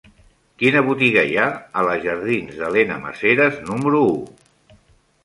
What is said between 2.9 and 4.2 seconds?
Maseras número u?